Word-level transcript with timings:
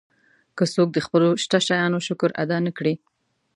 که 0.57 0.63
څوک 0.73 0.89
د 0.93 0.97
خپلو 1.05 1.29
شته 1.43 1.57
شیانو 1.65 1.99
شکر 2.07 2.29
ادا 2.43 2.57
نه 2.65 2.71
کړي. 2.77 2.93